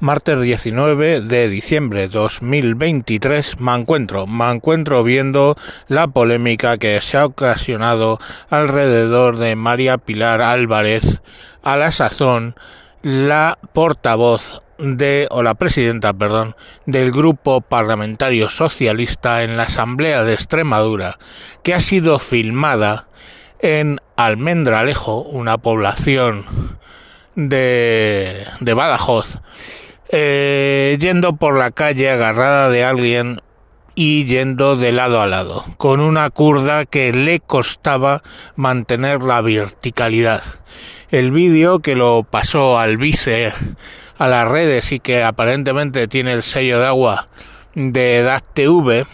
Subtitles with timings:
[0.00, 7.24] Martes 19 de diciembre 2023 me encuentro, me encuentro viendo la polémica que se ha
[7.24, 8.18] ocasionado
[8.50, 11.22] alrededor de María Pilar Álvarez,
[11.62, 12.56] a la sazón
[13.02, 16.56] la portavoz de, o la presidenta, perdón,
[16.86, 21.18] del grupo parlamentario socialista en la Asamblea de Extremadura,
[21.62, 23.06] que ha sido filmada
[23.60, 26.44] en Almendralejo, una población
[27.36, 29.38] de, de Badajoz,
[30.16, 33.40] eh, yendo por la calle agarrada de alguien
[33.96, 38.22] y yendo de lado a lado, con una curda que le costaba
[38.54, 40.40] mantener la verticalidad.
[41.10, 43.52] El vídeo que lo pasó al vice
[44.16, 47.26] a las redes y que aparentemente tiene el sello de agua
[47.74, 49.06] de DATV,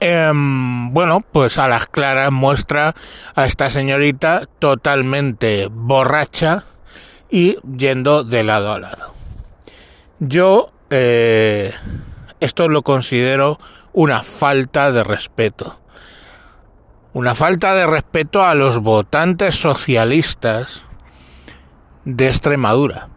[0.00, 2.96] em, bueno, pues a las claras muestra
[3.36, 6.64] a esta señorita totalmente borracha
[7.30, 9.21] y yendo de lado a lado.
[10.24, 11.72] Yo eh,
[12.38, 13.58] esto lo considero
[13.92, 15.80] una falta de respeto.
[17.12, 20.84] Una falta de respeto a los votantes socialistas
[22.04, 23.08] de Extremadura.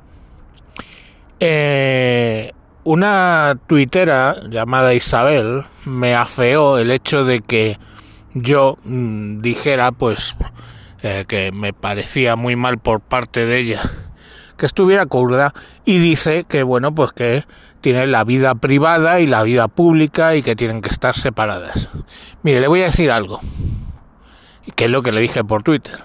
[1.39, 2.53] Eh,
[2.83, 7.77] una tuitera llamada Isabel me afeó el hecho de que
[8.33, 10.35] yo mm, dijera pues
[11.03, 13.91] eh, que me parecía muy mal por parte de ella
[14.57, 15.53] que estuviera curda
[15.83, 17.43] y dice que bueno pues que
[17.81, 21.89] tiene la vida privada y la vida pública y que tienen que estar separadas.
[22.41, 23.41] Mire, le voy a decir algo,
[24.75, 25.99] que es lo que le dije por Twitter.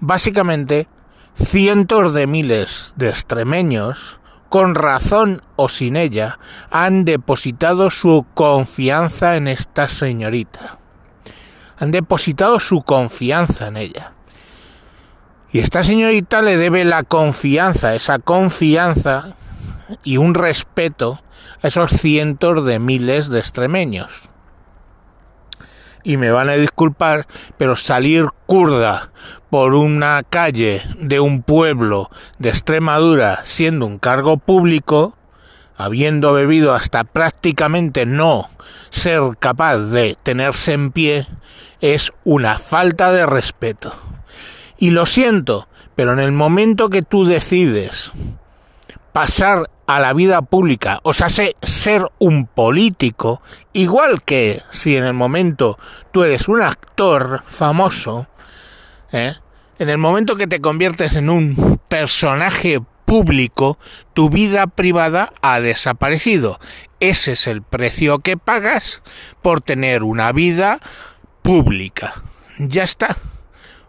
[0.00, 0.88] Básicamente,
[1.34, 6.38] cientos de miles de extremeños, con razón o sin ella,
[6.70, 10.78] han depositado su confianza en esta señorita.
[11.76, 14.12] Han depositado su confianza en ella.
[15.54, 19.36] Y esta señorita le debe la confianza, esa confianza
[20.02, 21.22] y un respeto
[21.62, 24.22] a esos cientos de miles de extremeños.
[26.02, 29.12] Y me van a disculpar, pero salir kurda
[29.48, 32.10] por una calle de un pueblo
[32.40, 35.16] de Extremadura siendo un cargo público,
[35.76, 38.50] habiendo bebido hasta prácticamente no
[38.90, 41.28] ser capaz de tenerse en pie,
[41.80, 43.94] es una falta de respeto.
[44.78, 48.12] Y lo siento, pero en el momento que tú decides
[49.12, 53.42] pasar a la vida pública, o sea, ser un político,
[53.72, 55.78] igual que si en el momento
[56.10, 58.26] tú eres un actor famoso,
[59.12, 59.34] ¿eh?
[59.78, 63.78] en el momento que te conviertes en un personaje público,
[64.14, 66.58] tu vida privada ha desaparecido.
[66.98, 69.02] Ese es el precio que pagas
[69.42, 70.80] por tener una vida
[71.42, 72.14] pública.
[72.58, 73.16] Ya está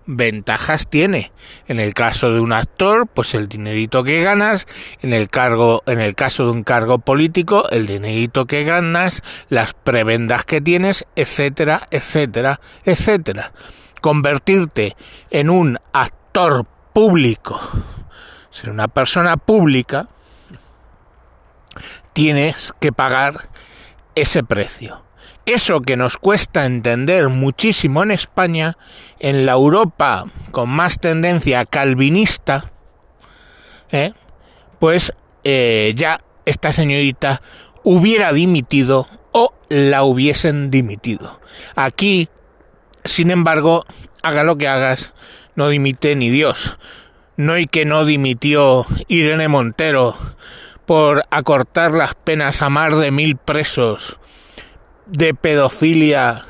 [0.06, 1.32] ventajas tiene.
[1.68, 4.68] En el caso de un actor, pues el dinerito que ganas,
[5.02, 9.74] en el cargo, en el caso de un cargo político, el dinerito que ganas, las
[9.74, 13.52] prebendas que tienes, etcétera, etcétera, etcétera.
[14.02, 14.96] Convertirte
[15.32, 17.60] en un actor público,
[18.50, 20.08] ser una persona pública,
[22.14, 23.48] tienes que pagar
[24.16, 25.05] ese precio.
[25.46, 28.78] Eso que nos cuesta entender muchísimo en España,
[29.20, 32.72] en la Europa con más tendencia calvinista,
[33.92, 34.14] ¿eh?
[34.80, 35.14] pues
[35.44, 37.44] eh, ya esta señorita
[37.84, 41.40] hubiera dimitido o la hubiesen dimitido.
[41.76, 42.28] Aquí,
[43.04, 43.86] sin embargo,
[44.24, 45.14] haga lo que hagas,
[45.54, 46.78] no dimite ni Dios.
[47.38, 50.18] No hay que no dimitió Irene Montero
[50.88, 54.18] por acortar las penas a más de mil presos
[55.06, 56.46] de pedofilia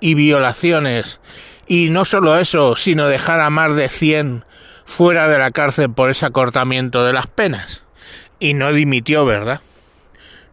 [0.00, 1.20] y violaciones.
[1.66, 4.44] Y no solo eso, sino dejar a más de 100
[4.84, 7.82] fuera de la cárcel por ese acortamiento de las penas.
[8.38, 9.60] Y no dimitió, ¿verdad?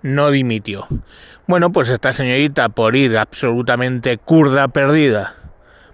[0.01, 0.87] No dimitió.
[1.45, 5.35] Bueno, pues esta señorita, por ir absolutamente curda perdida,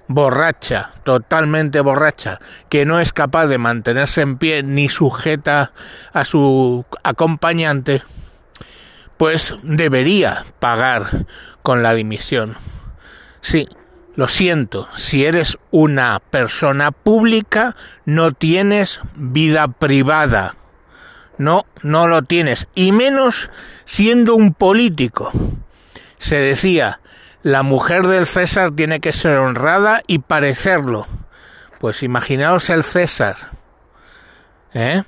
[0.08, 2.40] borracha, totalmente borracha,
[2.70, 5.72] que no es capaz de mantenerse en pie ni sujeta
[6.14, 8.04] a su acompañante,
[9.20, 11.26] pues debería pagar
[11.62, 12.56] con la dimisión.
[13.42, 13.68] Sí,
[14.16, 17.76] lo siento, si eres una persona pública,
[18.06, 20.56] no tienes vida privada.
[21.38, 22.70] No, no lo tienes.
[22.76, 23.50] Y menos
[23.84, 25.34] siendo un político.
[26.18, 27.02] Se decía,
[27.44, 31.08] la mujer del César tiene que ser honrada y parecerlo.
[31.82, 33.36] Pues imaginaos el César.
[34.74, 35.04] ¿Eh?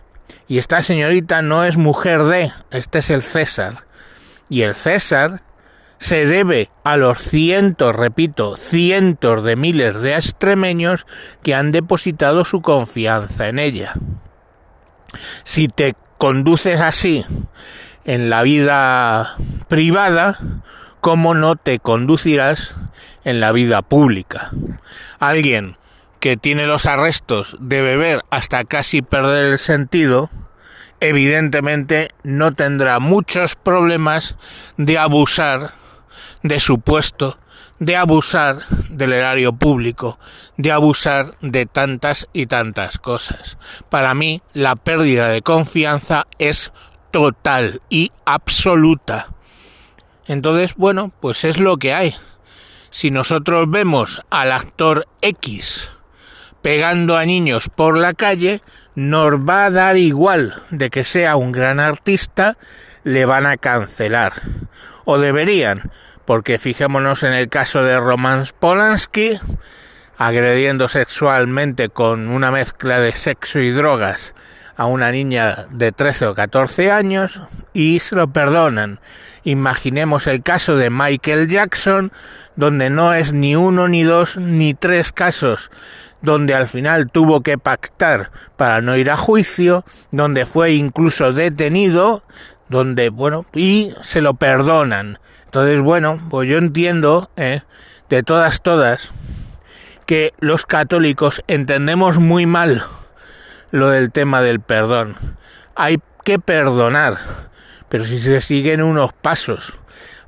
[0.49, 3.85] Y esta señorita no es mujer de, este es el César
[4.51, 5.43] y el César
[5.97, 11.05] se debe a los cientos, repito, cientos de miles de extremeños
[11.41, 13.93] que han depositado su confianza en ella.
[15.45, 17.25] Si te conduces así
[18.03, 19.37] en la vida
[19.69, 20.37] privada,
[20.99, 22.75] ¿cómo no te conducirás
[23.23, 24.51] en la vida pública?
[25.17, 25.77] Alguien
[26.19, 30.29] que tiene los arrestos de beber hasta casi perder el sentido,
[31.01, 34.35] evidentemente no tendrá muchos problemas
[34.77, 35.73] de abusar
[36.43, 37.37] de su puesto,
[37.79, 38.59] de abusar
[38.89, 40.19] del erario público,
[40.57, 43.57] de abusar de tantas y tantas cosas.
[43.89, 46.71] Para mí, la pérdida de confianza es
[47.09, 49.29] total y absoluta.
[50.27, 52.15] Entonces, bueno, pues es lo que hay.
[52.91, 55.89] Si nosotros vemos al actor X
[56.61, 58.61] pegando a niños por la calle,
[58.95, 62.57] nos va a dar igual de que sea un gran artista,
[63.03, 64.33] le van a cancelar.
[65.05, 65.91] O deberían,
[66.25, 69.39] porque fijémonos en el caso de Roman Polanski,
[70.17, 74.35] agrediendo sexualmente con una mezcla de sexo y drogas
[74.75, 77.41] a una niña de 13 o 14 años
[77.73, 78.99] y se lo perdonan.
[79.43, 82.11] Imaginemos el caso de Michael Jackson,
[82.55, 85.71] donde no es ni uno, ni dos, ni tres casos,
[86.21, 92.23] donde al final tuvo que pactar para no ir a juicio, donde fue incluso detenido,
[92.69, 95.19] donde, bueno, y se lo perdonan.
[95.45, 97.61] Entonces, bueno, pues yo entiendo, ¿eh?
[98.09, 99.11] de todas, todas,
[100.05, 102.83] que los católicos entendemos muy mal
[103.71, 105.15] lo del tema del perdón.
[105.75, 107.17] Hay que perdonar,
[107.89, 109.77] pero si se siguen unos pasos,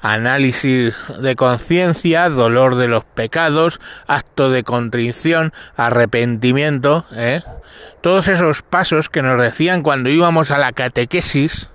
[0.04, 7.42] análisis de conciencia, dolor de los pecados, acto de contrición, arrepentimiento, ¿eh?
[8.02, 11.70] todos esos pasos que nos decían cuando íbamos a la catequesis,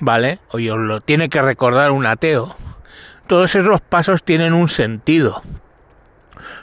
[0.00, 0.38] ¿vale?
[0.48, 2.56] Oye, os lo tiene que recordar un ateo.
[3.26, 5.42] Todos esos pasos tienen un sentido.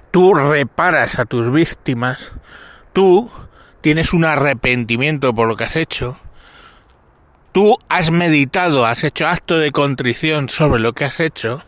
[0.09, 2.31] Tú reparas a tus víctimas,
[2.91, 3.29] tú
[3.81, 6.17] tienes un arrepentimiento por lo que has hecho,
[7.55, 11.63] tú has meditado, has hecho acto de contrición sobre lo que has hecho,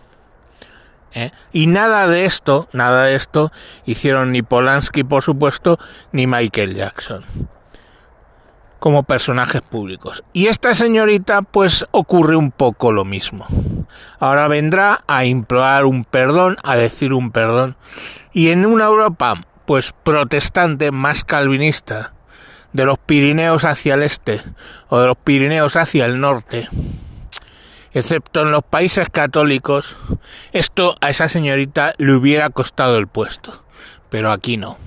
[1.14, 1.32] ¿eh?
[1.54, 3.54] y nada de esto, nada de esto
[3.86, 5.80] hicieron ni Polanski, por supuesto,
[6.12, 7.24] ni Michael Jackson
[8.80, 10.26] como personajes públicos.
[10.34, 13.48] Y esta señorita pues ocurre un poco lo mismo.
[14.20, 17.78] Ahora vendrá a implorar un perdón, a decir un perdón.
[18.34, 22.14] Y en una Europa pues protestante más calvinista,
[22.74, 24.42] de los Pirineos hacia el este
[24.90, 26.70] o de los Pirineos hacia el norte,
[27.94, 29.98] excepto en los países católicos,
[30.52, 33.64] esto a esa señorita le hubiera costado el puesto,
[34.10, 34.78] pero aquí no.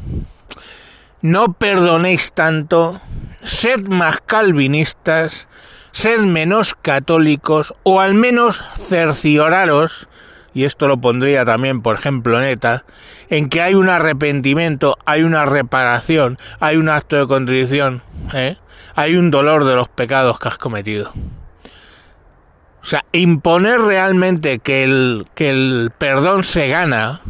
[1.22, 3.00] No perdonéis tanto,
[3.42, 5.48] sed más calvinistas,
[5.92, 10.08] sed menos católicos, o al menos cercioraros
[10.54, 12.84] y esto lo pondría también, por ejemplo, neta,
[13.28, 18.02] en que hay un arrepentimiento, hay una reparación, hay un acto de contrición,
[18.32, 18.56] ¿eh?
[18.96, 21.12] hay un dolor de los pecados que has cometido.
[22.82, 27.20] O sea, imponer realmente que el, que el perdón se gana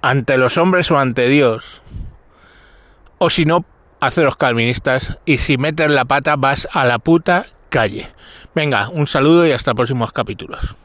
[0.00, 1.82] ante los hombres o ante Dios,
[3.18, 3.64] o si no,
[4.00, 8.08] haceros calvinistas, y si metes la pata vas a la puta calle.
[8.54, 10.76] Venga, un saludo y hasta próximos capítulos.